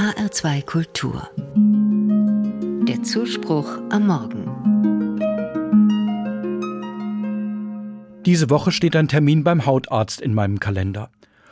[0.00, 1.28] HR2 Kultur.
[2.88, 4.46] Der Zuspruch am Morgen.
[8.24, 11.10] Diese Woche steht ein Termin beim Hautarzt in meinem Kalender.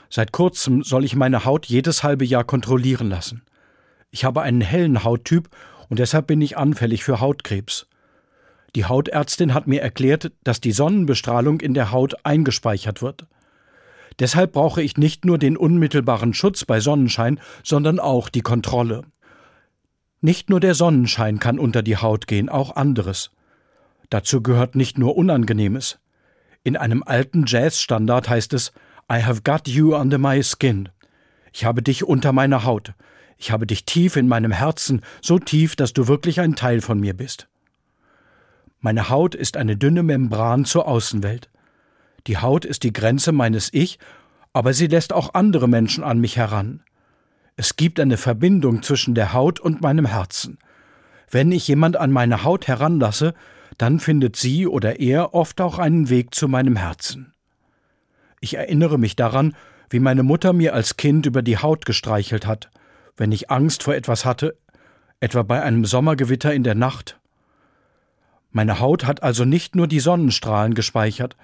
[0.08, 3.42] Seit kurzem soll ich meine Haut jedes halbe Jahr kontrollieren lassen.
[4.10, 5.50] Ich habe einen hellen Hauttyp
[5.90, 7.86] und deshalb bin ich anfällig für Hautkrebs.
[8.74, 13.26] Die Hautärztin hat mir erklärt, dass die Sonnenbestrahlung in der Haut eingespeichert wird.
[14.18, 19.02] Deshalb brauche ich nicht nur den unmittelbaren Schutz bei Sonnenschein, sondern auch die Kontrolle.
[20.20, 23.30] Nicht nur der Sonnenschein kann unter die Haut gehen, auch anderes.
[24.10, 26.00] Dazu gehört nicht nur Unangenehmes.
[26.64, 28.72] In einem alten Jazzstandard heißt es
[29.10, 30.88] I have got you under my skin.
[31.52, 32.94] Ich habe dich unter meiner Haut.
[33.36, 36.98] Ich habe dich tief in meinem Herzen, so tief, dass du wirklich ein Teil von
[36.98, 37.48] mir bist.
[38.80, 41.48] Meine Haut ist eine dünne Membran zur Außenwelt.
[42.26, 43.98] Die Haut ist die Grenze meines Ich,
[44.52, 46.82] aber sie lässt auch andere Menschen an mich heran.
[47.56, 50.58] Es gibt eine Verbindung zwischen der Haut und meinem Herzen.
[51.30, 53.34] Wenn ich jemand an meine Haut heranlasse,
[53.76, 57.34] dann findet sie oder er oft auch einen Weg zu meinem Herzen.
[58.40, 59.54] Ich erinnere mich daran,
[59.90, 62.70] wie meine Mutter mir als Kind über die Haut gestreichelt hat,
[63.16, 64.56] wenn ich Angst vor etwas hatte,
[65.20, 67.18] etwa bei einem Sommergewitter in der Nacht.
[68.50, 71.36] Meine Haut hat also nicht nur die Sonnenstrahlen gespeichert,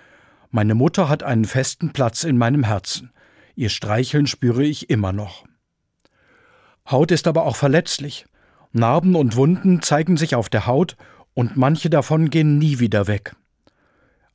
[0.54, 3.10] meine Mutter hat einen festen Platz in meinem Herzen.
[3.56, 5.44] Ihr Streicheln spüre ich immer noch.
[6.88, 8.26] Haut ist aber auch verletzlich.
[8.70, 10.96] Narben und Wunden zeigen sich auf der Haut
[11.34, 13.34] und manche davon gehen nie wieder weg.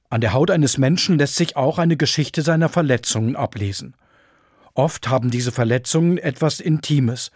[0.09, 3.95] An der Haut eines Menschen lässt sich auch eine Geschichte seiner Verletzungen ablesen.
[4.73, 7.31] Oft haben diese Verletzungen etwas Intimes.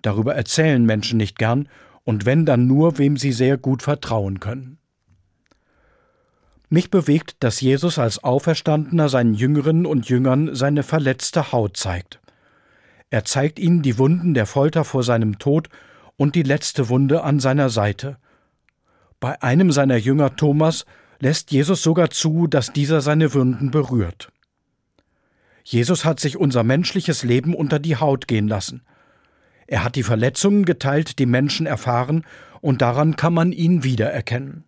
[0.00, 1.68] Darüber erzählen Menschen nicht gern
[2.04, 4.78] und wenn dann nur, wem sie sehr gut vertrauen können.
[6.70, 12.20] Mich bewegt, dass Jesus als Auferstandener seinen Jüngerinnen und Jüngern seine verletzte Haut zeigt.
[13.10, 15.70] Er zeigt ihnen die Wunden der Folter vor seinem Tod
[16.16, 18.18] und die letzte Wunde an seiner Seite.
[19.18, 20.84] Bei einem seiner Jünger Thomas
[21.20, 24.30] lässt Jesus sogar zu, dass dieser seine Wunden berührt.
[25.64, 28.82] Jesus hat sich unser menschliches Leben unter die Haut gehen lassen.
[29.66, 32.24] Er hat die Verletzungen geteilt, die Menschen erfahren,
[32.60, 34.64] und daran kann man ihn wiedererkennen.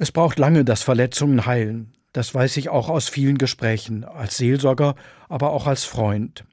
[0.00, 1.92] Es braucht lange, dass Verletzungen heilen.
[2.14, 4.94] Das weiß ich auch aus vielen Gesprächen, als Seelsorger,
[5.28, 6.46] aber auch als Freund.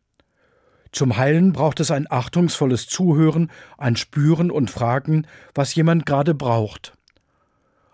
[0.92, 6.92] Zum Heilen braucht es ein achtungsvolles Zuhören, ein Spüren und Fragen, was jemand gerade braucht.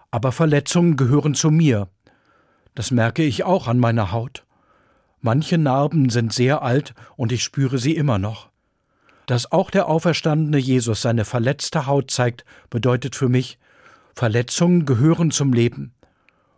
[0.09, 1.87] Aber Verletzungen gehören zu mir.
[2.73, 4.47] Das merke ich auch an meiner Haut.
[5.21, 8.49] Manche Narben sind sehr alt und ich spüre sie immer noch.
[9.27, 13.59] Dass auch der auferstandene Jesus seine verletzte Haut zeigt, bedeutet für mich,
[14.13, 15.93] Verletzungen gehören zum Leben.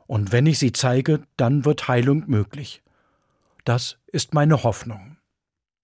[0.08, 2.84] Und wenn ich sie zeige, dann wird Heilung möglich.
[3.64, 5.18] Das ist meine Hoffnung.